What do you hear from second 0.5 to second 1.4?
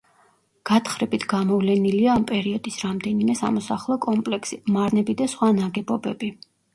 გათხრებით